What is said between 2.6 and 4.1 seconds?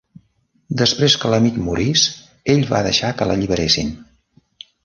va deixar que l'alliberessin.